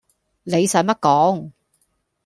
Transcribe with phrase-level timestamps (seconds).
[0.41, 1.51] 你洗乜講